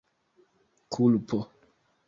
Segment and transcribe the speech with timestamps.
[0.91, 1.39] kulpo